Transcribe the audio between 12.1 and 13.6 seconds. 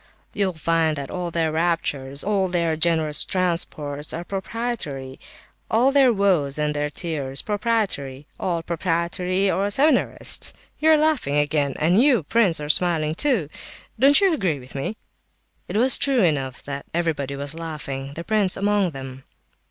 prince, are smiling too.